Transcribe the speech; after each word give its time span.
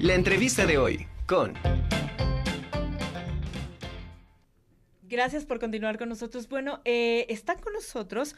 La 0.00 0.14
entrevista 0.14 0.64
de 0.64 0.78
hoy 0.78 1.06
con... 1.26 1.52
Gracias 5.02 5.44
por 5.44 5.58
continuar 5.58 5.98
con 5.98 6.08
nosotros. 6.08 6.48
Bueno, 6.48 6.80
eh, 6.86 7.26
están 7.28 7.58
con 7.58 7.74
nosotros 7.74 8.34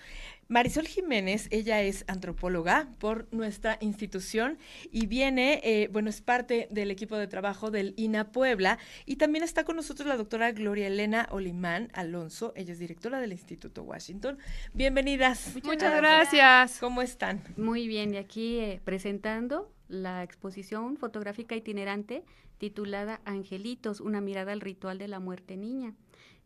Marisol 0.49 0.89
Jiménez, 0.89 1.47
ella 1.53 1.81
es 1.83 2.05
antropóloga 2.09 2.89
por 2.99 3.33
nuestra 3.33 3.79
institución 3.81 4.59
y 4.91 5.07
viene, 5.07 5.61
eh, 5.63 5.89
bueno, 5.93 6.11
es 6.11 6.21
parte 6.21 6.67
del 6.73 6.91
equipo 6.91 7.17
de 7.17 7.29
trabajo 7.29 7.71
del 7.71 7.95
INA 7.97 8.33
Puebla 8.33 8.79
y 9.07 9.17
también 9.17 9.45
está 9.45 9.63
con 9.63 9.77
nosotros 9.77 10.09
la 10.09 10.17
doctora 10.17 10.51
Gloria 10.51 10.89
Elena 10.89 11.29
Olimán 11.31 11.91
Alonso, 11.93 12.53
ella 12.57 12.73
es 12.73 12.81
directora 12.81 13.21
del 13.21 13.31
Instituto 13.31 13.85
Washington. 13.85 14.39
Bienvenidas. 14.75 15.55
Muchas, 15.63 15.95
gracias. 15.95 16.79
¿Cómo 16.81 17.03
están? 17.03 17.41
Muy 17.57 17.87
bien, 17.87 18.15
y 18.15 18.17
aquí 18.17 18.59
eh, 18.59 18.81
presentando 18.83 19.71
la 19.93 20.23
exposición 20.23 20.97
fotográfica 20.97 21.55
itinerante 21.55 22.25
titulada 22.57 23.21
Angelitos, 23.27 24.01
una 24.01 24.21
mirada 24.21 24.53
al 24.53 24.61
ritual 24.61 24.97
de 24.97 25.07
la 25.07 25.21
muerte 25.21 25.57
niña. 25.57 25.95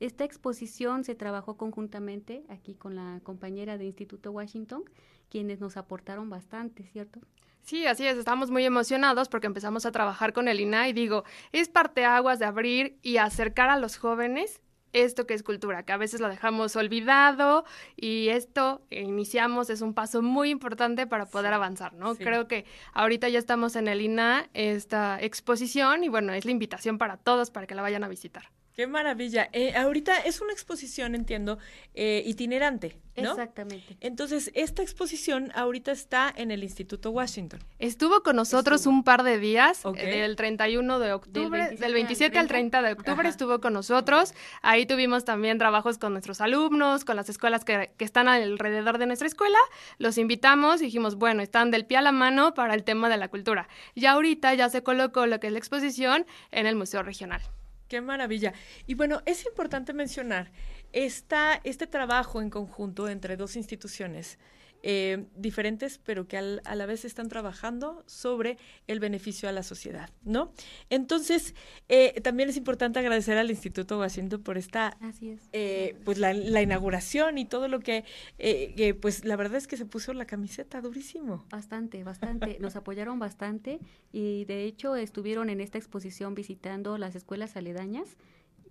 Esta 0.01 0.25
exposición 0.25 1.05
se 1.05 1.15
trabajó 1.15 1.57
conjuntamente 1.57 2.43
aquí 2.49 2.75
con 2.75 2.97
la 2.97 3.21
compañera 3.23 3.79
de 3.79 3.85
Instituto 3.85 4.33
Washington, 4.33 4.83
quienes 5.31 5.61
nos 5.61 5.77
aportaron 5.77 6.29
bastante, 6.29 6.85
¿cierto? 6.85 7.21
Sí, 7.63 7.87
así 7.87 8.05
es, 8.07 8.17
estamos 8.19 8.51
muy 8.51 8.65
emocionados 8.65 9.29
porque 9.29 9.47
empezamos 9.47 9.87
a 9.87 9.93
trabajar 9.93 10.33
con 10.33 10.49
el 10.49 10.61
INA 10.61 10.89
y 10.89 10.93
digo, 10.93 11.25
es 11.53 11.69
parte 11.69 12.05
aguas 12.05 12.39
de 12.41 12.47
abrir 12.47 12.99
y 13.03 13.19
acercar 13.19 13.71
a 13.71 13.79
los 13.79 13.97
jóvenes 13.97 14.61
esto 15.05 15.27
que 15.27 15.35
es 15.35 15.43
cultura, 15.43 15.85
que 15.85 15.93
a 15.93 15.97
veces 15.97 16.21
lo 16.21 16.29
dejamos 16.29 16.75
olvidado 16.77 17.65
y 17.97 18.29
esto 18.29 18.83
iniciamos 18.91 19.71
es 19.71 19.81
un 19.83 19.95
paso 19.95 20.23
muy 20.23 20.51
importante 20.51 21.07
para 21.07 21.27
poder 21.27 21.53
avanzar, 21.53 21.93
¿no? 21.93 22.15
Creo 22.17 22.49
que 22.49 22.65
ahorita 22.93 23.29
ya 23.29 23.39
estamos 23.39 23.77
en 23.77 23.89
el 23.89 24.01
INA, 24.01 24.49
esta 24.55 25.21
exposición 25.21 26.05
y 26.05 26.09
bueno, 26.09 26.33
es 26.33 26.45
la 26.45 26.51
invitación 26.51 26.99
para 26.99 27.17
todos 27.17 27.51
para 27.51 27.67
que 27.67 27.75
la 27.75 27.83
vayan 27.83 28.05
a 28.05 28.09
visitar. 28.09 28.51
Qué 28.77 28.87
maravilla. 28.87 29.49
Eh, 29.55 29.75
ahorita 29.75 30.19
es 30.19 30.43
una 30.43 30.53
exposición, 30.53 31.15
entiendo, 31.15 31.59
eh, 31.95 32.23
itinerante, 32.27 32.99
¿no? 33.17 33.31
Exactamente. 33.31 33.97
Entonces, 34.01 34.51
esta 34.55 34.83
exposición 34.83 35.51
ahorita 35.55 35.93
está 35.93 36.31
en 36.37 36.51
el 36.51 36.63
Instituto 36.63 37.11
Washington. 37.11 37.61
Estuvo 37.79 38.23
con 38.23 38.37
nosotros 38.37 38.85
un 38.85 39.03
par 39.03 39.23
de 39.23 39.39
días, 39.39 39.83
eh, 39.97 40.21
del 40.21 40.37
31 40.37 40.99
de 40.99 41.15
octubre, 41.15 41.71
del 41.71 41.95
27, 41.95 42.39
al 42.39 42.49
30, 42.49 42.83
de 42.83 42.93
octubre 42.93 43.27
estuvo 43.27 43.63
con 43.63 43.73
nosotros. 43.73 44.35
Ahí 44.61 44.85
tuvimos 44.85 45.25
también 45.25 45.57
trabajos 45.57 45.97
con 45.97 46.13
nuestros 46.13 46.43
alumnos, 46.43 47.07
con 47.07 47.17
las 47.17 47.31
escuelas 47.31 47.65
que, 47.65 47.93
que 47.97 48.05
están 48.05 48.29
alrededor 48.29 48.99
de 48.99 49.07
nuestra 49.07 49.27
escuela. 49.27 49.59
Los 49.97 50.19
invitamos 50.19 50.83
y 50.83 50.85
dijimos, 50.85 51.15
bueno, 51.15 51.43
están 51.43 51.71
del 51.71 51.87
pie 51.87 51.97
a 51.97 52.03
la 52.03 52.13
mano 52.13 52.53
para 52.53 52.75
el 52.75 52.85
tema 52.85 53.09
de 53.09 53.17
la 53.17 53.29
cultura. 53.29 53.69
Y 53.95 54.05
ahorita 54.05 54.53
ya 54.53 54.69
se 54.69 54.83
colocó 54.83 55.25
lo 55.25 55.41
que 55.41 55.47
es 55.47 55.53
la 55.55 55.59
exposición 55.59 56.27
en 56.51 56.67
el 56.67 56.77
Museo 56.77 57.03
Regional. 57.03 57.41
Qué 57.89 58.01
maravilla. 58.01 58.53
Y 58.87 58.95
bueno, 58.95 59.23
es 59.27 59.47
importante 59.47 59.93
mencionar 59.93 60.51
esta, 60.93 61.61
este 61.63 61.87
trabajo 61.87 62.43
en 62.43 62.51
conjunto 62.51 63.09
entre 63.09 63.37
dos 63.37 63.57
instituciones 63.57 64.39
eh, 64.89 65.27
diferentes, 65.35 65.99
pero 65.99 66.29
que 66.29 66.37
a 66.37 66.75
la 66.77 66.87
vez 66.87 67.05
están 67.05 67.29
trabajando 67.29 68.05
sobre 68.07 68.57
el 68.87 69.01
beneficio 69.01 69.49
a 69.49 69.53
la 69.53 69.65
sociedad, 69.65 70.11
¿no? 70.23 70.53
Entonces, 70.91 71.57
eh, 71.89 72.21
también 72.21 72.51
es 72.51 72.57
importante 72.57 73.01
agradecer 73.01 73.37
al 73.37 73.51
Instituto 73.51 73.99
Washington 73.99 74.45
por 74.45 74.57
esta, 74.57 74.97
eh, 75.53 75.97
pues 76.05 76.19
la, 76.19 76.33
inauguración 76.63 77.37
y 77.37 77.47
todo 77.47 77.67
lo 77.67 77.81
que, 77.81 78.05
pues 79.03 79.25
la 79.25 79.35
verdad 79.35 79.57
es 79.57 79.67
que 79.67 79.77
se 79.77 79.87
puso 79.87 80.13
la 80.13 80.25
camiseta 80.25 80.81
durísimo. 80.81 81.47
Bastante, 81.51 82.05
bastante, 82.05 82.59
nos 82.61 82.77
apoyaron 82.77 83.19
bastante 83.19 83.81
y 84.13 84.45
de 84.45 84.67
hecho 84.67 84.95
estuvieron 84.95 85.51
en 85.51 85.61
esta 85.61 85.79
exposición 85.79 86.37
visitando 86.37 86.97
las 86.97 87.17
escuelas 87.17 87.57
aledañas 87.57 88.17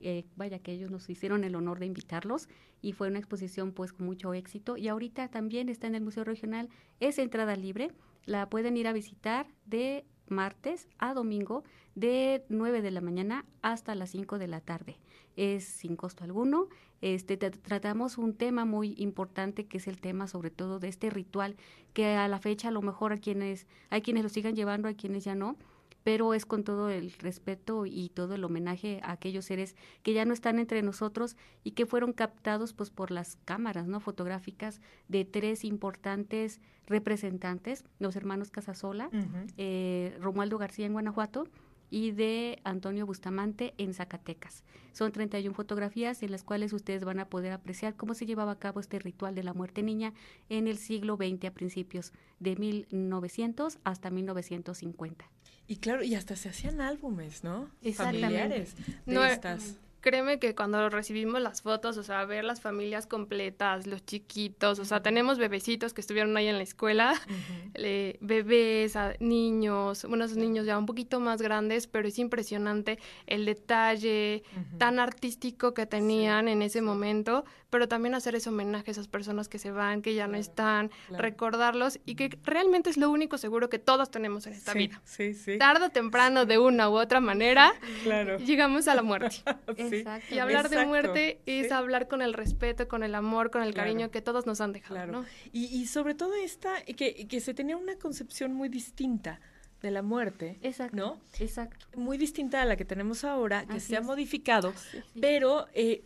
eh, 0.07 0.23
vaya 0.35 0.59
que 0.59 0.71
ellos 0.71 0.91
nos 0.91 1.09
hicieron 1.09 1.43
el 1.43 1.55
honor 1.55 1.79
de 1.79 1.87
invitarlos 1.87 2.47
y 2.79 2.91
fue 2.91 3.07
una 3.07 3.17
exposición 3.17 3.71
pues 3.71 3.91
con 3.91 4.05
mucho 4.05 4.35
éxito 4.35 4.77
y 4.77 4.87
ahorita 4.87 5.29
también 5.29 5.67
está 5.67 5.87
en 5.87 5.95
el 5.95 6.03
Museo 6.03 6.23
Regional, 6.23 6.69
es 6.99 7.17
entrada 7.17 7.55
libre, 7.55 7.91
la 8.25 8.47
pueden 8.47 8.77
ir 8.77 8.87
a 8.87 8.93
visitar 8.93 9.47
de 9.65 10.05
martes 10.27 10.87
a 10.99 11.15
domingo 11.15 11.63
de 11.95 12.45
9 12.49 12.83
de 12.83 12.91
la 12.91 13.01
mañana 13.01 13.45
hasta 13.63 13.95
las 13.95 14.11
5 14.11 14.37
de 14.37 14.47
la 14.47 14.61
tarde. 14.61 14.99
Es 15.37 15.65
sin 15.65 15.95
costo 15.95 16.23
alguno. 16.23 16.67
Este, 17.01 17.35
tratamos 17.37 18.19
un 18.19 18.35
tema 18.35 18.63
muy 18.63 18.93
importante 18.97 19.65
que 19.65 19.77
es 19.77 19.87
el 19.87 19.99
tema 19.99 20.27
sobre 20.27 20.51
todo 20.51 20.79
de 20.79 20.87
este 20.87 21.09
ritual 21.09 21.55
que 21.93 22.13
a 22.13 22.27
la 22.27 22.37
fecha 22.37 22.67
a 22.67 22.71
lo 22.71 22.83
mejor 22.83 23.11
a 23.11 23.17
quienes 23.17 23.65
hay 23.89 24.03
quienes 24.03 24.21
lo 24.21 24.29
sigan 24.29 24.55
llevando, 24.55 24.87
hay 24.87 24.95
quienes 24.95 25.23
ya 25.23 25.33
no, 25.33 25.57
pero 26.05 26.35
es 26.35 26.45
con 26.45 26.63
todo 26.63 26.91
el 26.91 27.13
respeto 27.13 27.87
y 27.87 28.09
todo 28.09 28.35
el 28.35 28.43
homenaje 28.43 28.99
a 29.01 29.13
aquellos 29.13 29.45
seres 29.45 29.75
que 30.03 30.13
ya 30.13 30.23
no 30.23 30.35
están 30.35 30.59
entre 30.59 30.83
nosotros 30.83 31.35
y 31.63 31.71
que 31.71 31.87
fueron 31.87 32.13
captados 32.13 32.73
pues 32.73 32.91
por 32.91 33.09
las 33.09 33.37
cámaras 33.43 33.87
no 33.87 33.99
fotográficas 33.99 34.81
de 35.07 35.25
tres 35.25 35.63
importantes 35.65 36.61
representantes, 36.85 37.85
los 37.97 38.15
hermanos 38.15 38.51
Casasola, 38.51 39.09
eh, 39.57 40.15
Romualdo 40.21 40.59
García 40.59 40.85
en 40.85 40.93
Guanajuato 40.93 41.47
y 41.89 42.11
de 42.11 42.59
Antonio 42.63 43.05
Bustamante 43.05 43.73
en 43.77 43.93
Zacatecas. 43.93 44.63
Son 44.91 45.11
31 45.11 45.53
fotografías 45.53 46.23
en 46.23 46.31
las 46.31 46.43
cuales 46.43 46.73
ustedes 46.73 47.03
van 47.03 47.19
a 47.19 47.29
poder 47.29 47.51
apreciar 47.51 47.95
cómo 47.95 48.13
se 48.13 48.25
llevaba 48.25 48.53
a 48.53 48.59
cabo 48.59 48.79
este 48.79 48.99
ritual 48.99 49.35
de 49.35 49.43
la 49.43 49.53
muerte 49.53 49.83
niña 49.83 50.13
en 50.49 50.67
el 50.67 50.77
siglo 50.77 51.17
XX 51.17 51.45
a 51.45 51.51
principios 51.51 52.13
de 52.39 52.55
1900 52.55 53.79
hasta 53.83 54.09
1950. 54.09 55.29
Y 55.67 55.77
claro, 55.77 56.03
y 56.03 56.15
hasta 56.15 56.35
se 56.35 56.49
hacían 56.49 56.79
álbumes, 56.79 57.43
¿no? 57.43 57.69
Familiares 57.95 58.75
de 59.05 59.13
no, 59.13 59.25
estas 59.25 59.79
créeme 60.05 60.37
que 60.37 60.53
cuando 60.53 60.87
recibimos 60.91 61.41
las 61.41 61.63
fotos, 61.63 61.97
o 61.97 62.03
sea, 62.03 62.23
ver 62.25 62.43
las 62.43 62.61
familias 62.61 63.07
completas, 63.07 63.87
los 63.87 64.05
chiquitos, 64.05 64.77
o 64.77 64.85
sea, 64.85 65.01
tenemos 65.01 65.39
bebecitos 65.39 65.93
que 65.93 66.01
estuvieron 66.01 66.37
ahí 66.37 66.47
en 66.47 66.57
la 66.57 66.63
escuela, 66.63 67.15
bebés, 68.21 68.93
niños, 69.19 70.03
unos 70.03 70.37
niños 70.37 70.67
ya 70.67 70.77
un 70.77 70.85
poquito 70.85 71.19
más 71.19 71.41
grandes, 71.41 71.87
pero 71.87 72.07
es 72.07 72.19
impresionante 72.19 72.99
el 73.25 73.45
detalle 73.45 74.43
tan 74.77 74.99
artístico 74.99 75.73
que 75.73 75.87
tenían 75.87 76.49
en 76.49 76.61
ese 76.61 76.83
momento, 76.83 77.43
pero 77.75 77.89
también 77.89 78.15
hacer 78.15 78.35
ese 78.35 78.47
homenaje 78.47 78.89
a 78.89 78.93
esas 78.93 79.09
personas 79.09 79.49
que 79.49 79.59
se 79.59 79.69
van, 79.69 80.01
que 80.01 80.13
ya 80.13 80.29
no 80.29 80.37
están, 80.37 80.91
recordarlos 81.09 81.99
y 82.05 82.15
que 82.15 82.39
realmente 82.45 82.89
es 82.89 82.95
lo 82.95 83.11
único 83.11 83.37
seguro 83.37 83.69
que 83.69 83.79
todos 83.79 84.09
tenemos 84.09 84.47
en 84.47 84.53
esta 84.53 84.73
vida. 84.73 85.01
Sí, 85.03 85.33
sí. 85.33 85.57
Tarde 85.57 85.87
o 85.87 85.89
temprano, 85.89 86.45
de 86.45 86.57
una 86.57 86.89
u 86.89 86.93
otra 86.93 87.19
manera, 87.19 87.73
llegamos 88.45 88.87
a 88.87 88.95
la 88.95 89.01
muerte. 89.01 89.43
Y 90.31 90.39
hablar 90.39 90.69
de 90.69 90.85
muerte 90.85 91.41
es 91.45 91.69
hablar 91.73 92.07
con 92.07 92.21
el 92.21 92.33
respeto, 92.33 92.87
con 92.87 93.03
el 93.03 93.13
amor, 93.13 93.51
con 93.51 93.61
el 93.61 93.73
cariño 93.73 94.09
que 94.09 94.21
todos 94.21 94.45
nos 94.45 94.61
han 94.61 94.71
dejado. 94.71 95.25
Y, 95.51 95.85
sobre 95.87 96.15
todo 96.15 96.33
esta, 96.33 96.81
que, 96.83 97.27
que 97.27 97.41
se 97.41 97.53
tenía 97.53 97.75
una 97.75 97.97
concepción 97.97 98.53
muy 98.53 98.69
distinta 98.69 99.41
de 99.81 99.91
la 99.91 100.01
muerte, 100.01 100.59
Exacto. 100.61 100.95
¿no? 100.95 101.19
Exacto. 101.39 101.87
Muy 101.97 102.17
distinta 102.17 102.61
a 102.61 102.65
la 102.65 102.77
que 102.77 102.85
tenemos 102.85 103.25
ahora, 103.25 103.65
que 103.65 103.81
se 103.81 103.97
ha 103.97 104.01
modificado, 104.01 104.73
pero 105.19 105.67
eh, 105.73 106.05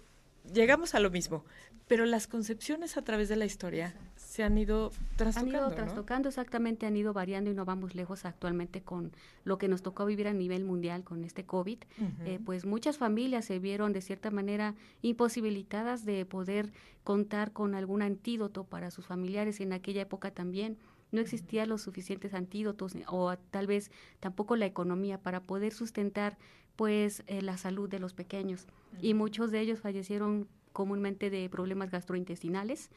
llegamos 0.53 0.95
a 0.95 0.99
lo 0.99 1.09
mismo. 1.09 1.43
Pero 1.87 2.05
las 2.05 2.27
concepciones 2.27 2.97
a 2.97 3.01
través 3.01 3.29
de 3.29 3.35
la 3.35 3.45
historia 3.45 3.95
se 4.15 4.43
han 4.43 4.57
ido 4.57 4.91
trastocando. 5.15 5.57
Han 5.57 5.63
ido 5.63 5.75
trastocando, 5.75 6.29
exactamente, 6.29 6.85
han 6.85 6.95
ido 6.95 7.13
variando 7.13 7.49
y 7.49 7.55
no 7.55 7.65
vamos 7.65 7.95
lejos 7.95 8.25
actualmente 8.25 8.81
con 8.81 9.11
lo 9.43 9.57
que 9.57 9.67
nos 9.67 9.81
tocó 9.81 10.05
vivir 10.05 10.27
a 10.27 10.33
nivel 10.33 10.65
mundial 10.65 11.03
con 11.03 11.23
este 11.23 11.45
COVID. 11.45 11.79
Eh, 12.25 12.39
pues 12.45 12.65
muchas 12.65 12.99
familias 12.99 13.45
se 13.45 13.57
vieron 13.57 13.91
de 13.91 14.01
cierta 14.01 14.29
manera 14.29 14.75
imposibilitadas 15.01 16.05
de 16.05 16.25
poder 16.25 16.71
contar 17.03 17.53
con 17.53 17.73
algún 17.73 18.03
antídoto 18.03 18.65
para 18.65 18.91
sus 18.91 19.07
familiares 19.07 19.59
en 19.59 19.73
aquella 19.73 20.03
época 20.03 20.29
también 20.29 20.77
no 21.11 21.21
existían 21.21 21.69
los 21.69 21.81
suficientes 21.81 22.33
antídotos 22.33 22.93
o 23.07 23.35
tal 23.49 23.67
vez 23.67 23.91
tampoco 24.19 24.55
la 24.55 24.65
economía 24.65 25.17
para 25.17 25.41
poder 25.41 25.73
sustentar 25.73 26.37
pues 26.79 27.23
eh, 27.27 27.41
la 27.41 27.57
salud 27.57 27.89
de 27.89 27.99
los 27.99 28.13
pequeños 28.13 28.65
y 29.01 29.13
muchos 29.13 29.51
de 29.51 29.59
ellos 29.59 29.81
fallecieron 29.81 30.47
comúnmente 30.71 31.29
de 31.29 31.49
problemas 31.49 31.91
gastrointestinales, 31.91 32.89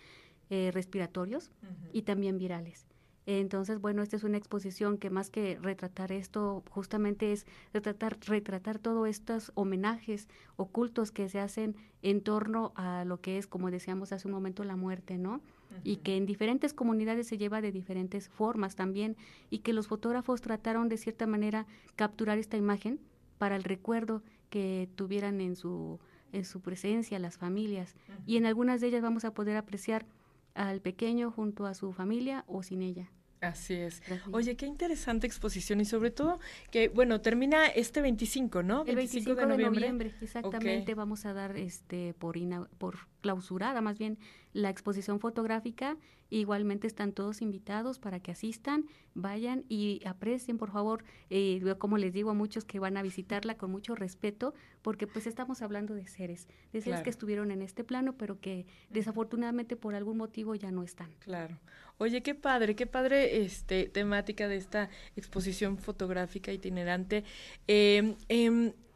eh, 0.51 0.71
respiratorios 0.73 1.51
y 1.93 2.03
también 2.03 2.39
virales. 2.39 2.87
Entonces, 3.27 3.81
bueno, 3.81 4.03
esta 4.03 4.15
es 4.15 4.23
una 4.23 4.37
exposición 4.37 4.99
que 4.99 5.11
más 5.11 5.31
que 5.31 5.59
retratar 5.61 6.13
esto, 6.13 6.63
justamente 6.71 7.33
es 7.33 7.45
retratar, 7.73 8.19
retratar 8.25 8.79
todos 8.79 9.09
estos 9.09 9.51
homenajes 9.57 10.29
ocultos 10.55 11.11
que 11.11 11.29
se 11.29 11.41
hacen 11.41 11.75
en 12.03 12.21
torno 12.21 12.71
a 12.77 13.05
lo 13.05 13.21
que 13.21 13.37
es, 13.37 13.49
como 13.49 13.69
decíamos 13.73 14.13
hace 14.13 14.29
un 14.29 14.35
momento, 14.35 14.63
la 14.63 14.77
muerte, 14.77 15.19
¿no? 15.19 15.41
Y 15.83 15.97
que 15.97 16.17
en 16.17 16.27
diferentes 16.27 16.73
comunidades 16.73 17.27
se 17.27 17.37
lleva 17.37 17.61
de 17.61 17.73
diferentes 17.73 18.29
formas 18.29 18.77
también, 18.77 19.17
y 19.51 19.59
que 19.59 19.73
los 19.73 19.89
fotógrafos 19.89 20.41
trataron 20.41 20.89
de 20.89 20.99
cierta 20.99 21.27
manera 21.27 21.67
capturar 21.97 22.39
esta 22.39 22.57
imagen 22.57 23.01
para 23.43 23.57
el 23.57 23.65
recuerdo 23.65 24.23
que 24.51 24.89
tuvieran 24.95 25.41
en 25.41 25.57
su, 25.57 25.99
en 26.31 26.45
su 26.45 26.61
presencia 26.61 27.19
las 27.19 27.39
familias. 27.39 27.97
Y 28.25 28.37
en 28.37 28.47
algunas 28.47 28.81
de 28.81 28.87
ellas 28.87 29.03
vamos 29.03 29.25
a 29.25 29.35
poder 29.35 29.57
apreciar 29.57 30.07
al 30.55 30.81
pequeño 30.81 31.33
junto 31.33 31.67
a 31.67 31.75
su 31.75 31.93
familia 31.93 32.45
o 32.47 32.63
sin 32.63 32.83
ella. 32.83 33.11
Así 33.41 33.75
es. 33.75 34.01
Oye, 34.31 34.55
qué 34.55 34.67
interesante 34.67 35.27
exposición 35.27 35.81
y 35.81 35.85
sobre 35.85 36.13
todo 36.13 36.39
que, 36.71 36.87
bueno, 36.87 37.21
termina 37.21 37.67
este 37.67 38.01
25, 38.01 38.63
¿no? 38.63 38.85
El 38.87 38.95
25, 38.95 39.35
de, 39.35 39.47
noviembre. 39.47 40.15
exactamente. 40.21 40.95
Vamos 40.95 41.27
a 41.27 41.33
dar 41.33 41.57
este 41.57 42.15
por, 42.15 42.37
por 42.79 42.95
clausurada, 43.23 43.81
más 43.81 43.99
bien, 43.99 44.19
la 44.53 44.69
exposición 44.69 45.19
fotográfica. 45.21 45.97
Igualmente 46.29 46.87
están 46.87 47.13
todos 47.13 47.43
invitados 47.43 47.99
para 47.99 48.21
que 48.21 48.33
asistan, 48.33 48.87
vayan 49.15 49.65
y 49.69 50.01
aprecien, 50.07 50.57
por 50.57 50.71
favor, 50.71 51.05
eh, 51.29 51.63
como 51.79 51.99
les 51.99 52.13
digo 52.13 52.31
a 52.31 52.35
muchos 52.35 52.65
que 52.65 52.79
van 52.79 52.97
a 52.97 53.03
visitarla 53.03 53.57
con 53.57 53.71
mucho 53.71 53.95
respeto, 53.95 54.55
porque 54.81 55.07
pues 55.07 55.27
estamos 55.27 55.61
hablando 55.61 55.95
de 55.95 56.07
seres, 56.07 56.49
de 56.73 56.81
seres 56.81 57.03
que 57.03 57.11
estuvieron 57.11 57.51
en 57.51 57.61
este 57.61 57.85
plano, 57.85 58.15
pero 58.17 58.41
que 58.41 58.67
desafortunadamente 58.89 59.77
por 59.77 59.95
algún 59.95 60.17
motivo 60.17 60.55
ya 60.55 60.71
no 60.71 60.83
están. 60.83 61.11
Claro. 61.19 61.59
Oye, 61.99 62.23
qué 62.23 62.35
padre, 62.35 62.75
qué 62.75 62.87
padre 62.87 63.43
este 63.43 63.85
temática 63.89 64.49
de 64.49 64.57
esta 64.57 64.89
exposición 65.17 65.77
fotográfica 65.77 66.51
itinerante. 66.51 67.25
Eh, 67.69 68.15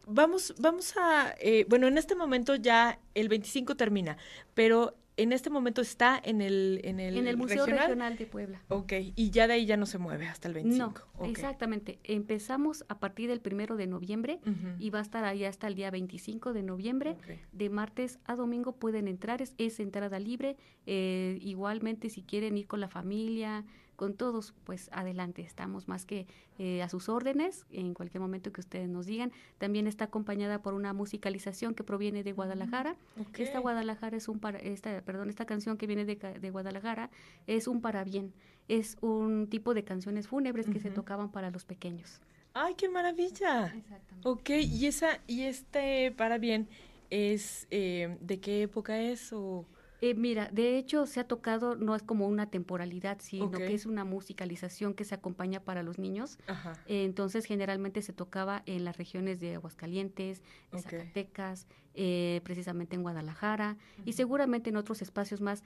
vamos, 0.06 0.54
vamos 0.58 0.94
a, 0.96 1.34
eh, 1.40 1.66
bueno, 1.68 1.86
en 1.88 1.98
este 1.98 2.14
momento 2.14 2.54
ya 2.56 3.00
el 3.14 3.28
25 3.28 3.76
termina, 3.76 4.16
pero 4.54 4.96
en 5.16 5.32
este 5.32 5.50
momento 5.50 5.80
está 5.80 6.20
en 6.22 6.40
el 6.40 6.80
en 6.84 7.00
el, 7.00 7.16
en 7.16 7.26
el 7.26 7.36
Museo 7.36 7.64
regional? 7.66 8.16
de 8.16 8.26
Puebla. 8.26 8.62
Ok, 8.68 8.92
y 9.14 9.30
ya 9.30 9.46
de 9.46 9.54
ahí 9.54 9.66
ya 9.66 9.76
no 9.76 9.86
se 9.86 9.98
mueve 9.98 10.26
hasta 10.26 10.48
el 10.48 10.54
25. 10.54 11.02
No, 11.18 11.24
exactamente. 11.24 11.98
Empezamos 12.04 12.84
a 12.88 12.98
partir 12.98 13.28
del 13.28 13.40
primero 13.40 13.76
de 13.76 13.86
noviembre 13.86 14.40
y 14.78 14.90
va 14.90 14.98
a 14.98 15.02
estar 15.02 15.24
ahí 15.24 15.44
hasta 15.44 15.66
el 15.66 15.74
día 15.74 15.90
25 15.90 16.52
de 16.52 16.62
noviembre. 16.62 17.16
De 17.52 17.70
martes 17.70 18.18
a 18.24 18.36
domingo 18.36 18.72
pueden 18.72 19.08
entrar, 19.08 19.42
es, 19.42 19.54
es 19.58 19.80
entrada 19.80 20.18
libre. 20.18 20.56
Eh, 20.86 21.38
igualmente, 21.40 22.10
si 22.10 22.22
quieren 22.22 22.56
ir 22.58 22.66
con 22.66 22.80
la 22.80 22.88
familia, 22.88 23.64
con 23.96 24.14
todos, 24.14 24.54
pues 24.64 24.90
adelante, 24.92 25.42
estamos 25.42 25.88
más 25.88 26.04
que 26.04 26.26
eh, 26.58 26.82
a 26.82 26.88
sus 26.88 27.08
órdenes 27.08 27.66
en 27.70 27.94
cualquier 27.94 28.20
momento 28.20 28.52
que 28.52 28.60
ustedes 28.60 28.88
nos 28.88 29.06
digan. 29.06 29.32
También 29.58 29.86
está 29.86 30.04
acompañada 30.04 30.62
por 30.62 30.74
una 30.74 30.92
musicalización 30.92 31.74
que 31.74 31.82
proviene 31.82 32.22
de 32.22 32.32
Guadalajara. 32.32 32.96
Esta 33.36 33.58
Guadalajara 33.58 34.16
es 34.16 34.28
un 34.28 34.38
para, 34.38 34.58
esta, 34.58 35.02
perdón, 35.06 35.30
esta 35.30 35.46
canción 35.46 35.78
que 35.78 35.86
viene 35.86 36.04
de, 36.04 36.16
de 36.16 36.50
Guadalajara 36.50 37.10
es 37.46 37.66
un 37.68 37.80
para 37.80 38.04
bien, 38.04 38.34
es 38.68 38.98
un 39.00 39.46
tipo 39.48 39.72
de 39.72 39.84
canciones 39.84 40.28
fúnebres 40.28 40.68
que 40.68 40.80
se 40.80 40.90
tocaban 40.90 41.30
para 41.30 41.50
los 41.50 41.64
pequeños. 41.64 42.20
¡Ay, 42.52 42.74
qué 42.74 42.88
maravilla! 42.88 43.66
Exactamente. 43.66 44.28
Ok, 44.28 44.50
y 44.50 44.86
esa 44.86 45.20
y 45.26 45.42
este 45.42 46.10
para 46.10 46.38
bien 46.38 46.68
es 47.10 47.66
eh, 47.70 48.18
de 48.20 48.40
qué 48.40 48.62
época 48.62 49.00
es 49.00 49.32
o 49.32 49.64
eh, 50.00 50.14
mira, 50.14 50.48
de 50.52 50.76
hecho 50.76 51.06
se 51.06 51.20
ha 51.20 51.24
tocado, 51.24 51.74
no 51.74 51.94
es 51.94 52.02
como 52.02 52.26
una 52.26 52.50
temporalidad, 52.50 53.18
sino 53.20 53.50
que 53.50 53.74
es 53.74 53.86
una 53.86 54.04
musicalización 54.04 54.94
que 54.94 55.04
se 55.04 55.14
acompaña 55.14 55.60
para 55.60 55.82
los 55.82 55.98
niños. 55.98 56.38
Eh, 56.86 57.04
entonces 57.04 57.46
generalmente 57.46 58.02
se 58.02 58.12
tocaba 58.12 58.62
en 58.66 58.84
las 58.84 58.96
regiones 58.98 59.40
de 59.40 59.54
Aguascalientes, 59.54 60.42
Zacatecas, 60.76 61.66
eh, 61.94 62.42
precisamente 62.44 62.94
en 62.94 63.02
Guadalajara 63.02 63.78
y 64.04 64.12
seguramente 64.12 64.70
en 64.70 64.76
otros 64.76 65.00
espacios 65.00 65.40
más. 65.40 65.64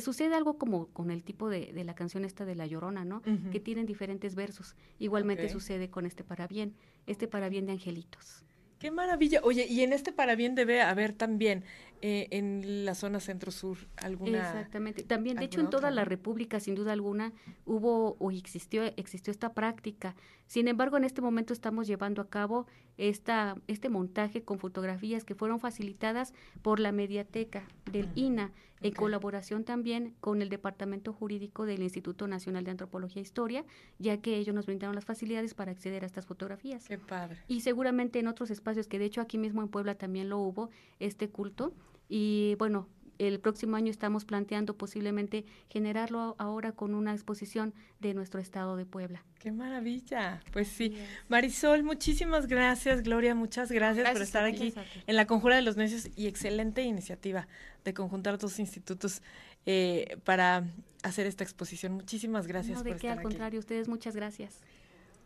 sucede 0.00 0.34
algo 0.34 0.58
como 0.58 0.88
con 0.88 1.10
el 1.10 1.24
tipo 1.24 1.48
de, 1.48 1.72
la 1.84 1.94
canción 1.94 2.24
esta 2.24 2.44
de 2.44 2.54
La 2.54 2.66
Llorona, 2.66 3.04
¿no? 3.04 3.22
Que 3.50 3.60
tienen 3.60 3.86
diferentes 3.86 4.34
versos. 4.34 4.76
Igualmente 4.98 5.48
sucede 5.48 5.90
con 5.90 6.04
este 6.04 6.22
para 6.22 6.46
bien, 6.46 6.74
este 7.06 7.28
para 7.28 7.48
bien 7.48 7.66
de 7.66 7.72
angelitos. 7.72 8.44
Qué 8.80 8.90
maravilla. 8.90 9.40
Oye, 9.42 9.66
y 9.68 9.82
en 9.82 9.92
este 9.92 10.10
para 10.10 10.34
bien 10.34 10.54
debe 10.54 10.80
haber 10.80 11.12
también 11.12 11.64
eh, 12.02 12.28
en 12.30 12.84
la 12.84 12.94
zona 12.94 13.20
centro-sur 13.20 13.78
alguna. 13.96 14.38
Exactamente. 14.38 15.02
También, 15.02 15.36
de 15.36 15.44
hecho, 15.44 15.60
en 15.60 15.70
toda 15.70 15.90
la 15.90 16.04
República, 16.04 16.58
sin 16.58 16.74
duda 16.74 16.92
alguna, 16.92 17.32
hubo 17.66 18.16
o 18.18 18.30
existió, 18.30 18.84
existió 18.96 19.30
esta 19.30 19.52
práctica. 19.52 20.14
Sin 20.50 20.66
embargo, 20.66 20.96
en 20.96 21.04
este 21.04 21.20
momento 21.20 21.52
estamos 21.52 21.86
llevando 21.86 22.20
a 22.20 22.28
cabo 22.28 22.66
esta, 22.96 23.54
este 23.68 23.88
montaje 23.88 24.42
con 24.42 24.58
fotografías 24.58 25.22
que 25.22 25.36
fueron 25.36 25.60
facilitadas 25.60 26.34
por 26.60 26.80
la 26.80 26.90
mediateca 26.90 27.68
del 27.92 28.08
INA, 28.16 28.50
en 28.80 28.92
colaboración 28.92 29.62
también 29.62 30.16
con 30.20 30.42
el 30.42 30.48
Departamento 30.48 31.12
Jurídico 31.12 31.66
del 31.66 31.84
Instituto 31.84 32.26
Nacional 32.26 32.64
de 32.64 32.72
Antropología 32.72 33.20
e 33.20 33.22
Historia, 33.22 33.64
ya 34.00 34.16
que 34.16 34.38
ellos 34.38 34.52
nos 34.52 34.66
brindaron 34.66 34.96
las 34.96 35.04
facilidades 35.04 35.54
para 35.54 35.70
acceder 35.70 36.02
a 36.02 36.06
estas 36.06 36.26
fotografías. 36.26 36.88
Qué 36.88 36.98
padre. 36.98 37.38
Y 37.46 37.60
seguramente 37.60 38.18
en 38.18 38.26
otros 38.26 38.50
espacios, 38.50 38.88
que 38.88 38.98
de 38.98 39.04
hecho 39.04 39.20
aquí 39.20 39.38
mismo 39.38 39.62
en 39.62 39.68
Puebla 39.68 39.94
también 39.94 40.28
lo 40.28 40.40
hubo, 40.40 40.70
este 40.98 41.28
culto, 41.28 41.72
y 42.08 42.56
bueno, 42.58 42.88
el 43.20 43.38
próximo 43.38 43.76
año 43.76 43.90
estamos 43.90 44.24
planteando 44.24 44.76
posiblemente 44.76 45.44
generarlo 45.68 46.36
ahora 46.38 46.72
con 46.72 46.94
una 46.94 47.12
exposición 47.12 47.74
de 47.98 48.14
nuestro 48.14 48.40
estado 48.40 48.76
de 48.76 48.86
Puebla. 48.86 49.22
¡Qué 49.38 49.52
maravilla! 49.52 50.40
Pues 50.52 50.68
sí. 50.68 50.96
Marisol, 51.28 51.82
muchísimas 51.82 52.46
gracias. 52.46 53.02
Gloria, 53.02 53.34
muchas 53.34 53.70
gracias, 53.70 54.10
por 54.10 54.22
estar 54.22 54.44
aquí 54.44 54.72
en 55.06 55.16
la 55.16 55.26
Conjura 55.26 55.56
de 55.56 55.62
los 55.62 55.76
Necios 55.76 56.08
y 56.16 56.28
excelente 56.28 56.82
iniciativa 56.82 57.46
de 57.84 57.92
conjuntar 57.92 58.38
dos 58.38 58.58
institutos 58.58 59.20
eh, 59.66 60.16
para 60.24 60.64
hacer 61.02 61.26
esta 61.26 61.44
exposición. 61.44 61.92
Muchísimas 61.92 62.46
gracias 62.46 62.78
no, 62.78 62.84
de 62.84 62.96
qué, 62.96 63.10
al 63.10 63.20
contrario, 63.20 63.60
ustedes 63.60 63.86
muchas 63.86 64.16
gracias. 64.16 64.60